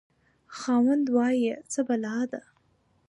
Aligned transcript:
خاوند: 0.57 1.05
وایه 1.15 1.55
څه 1.71 1.79
بلا 1.87 2.17
ده؟ 2.31 2.41